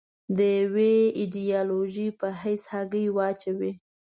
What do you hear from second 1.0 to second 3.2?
ایدیالوژۍ په حیث هګۍ